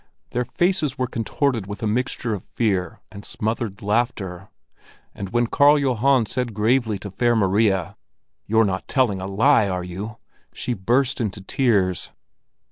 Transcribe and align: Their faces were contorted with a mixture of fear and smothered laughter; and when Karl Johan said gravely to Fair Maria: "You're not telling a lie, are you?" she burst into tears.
Their 0.31 0.45
faces 0.45 0.97
were 0.97 1.05
contorted 1.05 1.67
with 1.67 1.83
a 1.83 1.85
mixture 1.85 2.33
of 2.33 2.41
fear 2.55 3.01
and 3.11 3.23
smothered 3.23 3.83
laughter; 3.83 4.49
and 5.13 5.29
when 5.29 5.45
Karl 5.45 5.77
Johan 5.77 6.25
said 6.25 6.55
gravely 6.55 6.97
to 6.97 7.11
Fair 7.11 7.35
Maria: 7.35 7.95
"You're 8.47 8.65
not 8.65 8.87
telling 8.87 9.21
a 9.21 9.27
lie, 9.27 9.69
are 9.69 9.83
you?" 9.83 10.17
she 10.55 10.73
burst 10.73 11.21
into 11.21 11.39
tears. 11.39 12.09